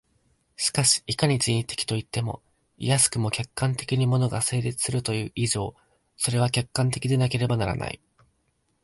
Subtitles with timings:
[0.55, 2.41] しかしいかに人為的といっても、
[2.79, 5.75] いやしくも客観的に物が成立するという以上、
[6.17, 8.01] それは客観的でなければならない。